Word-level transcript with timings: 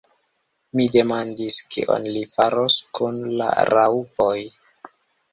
Mi 0.77 0.85
demandis 0.93 1.57
kion 1.75 2.07
li 2.15 2.23
faros 2.31 2.77
kun 2.99 3.19
la 3.43 3.51
raŭpoj. 3.73 4.31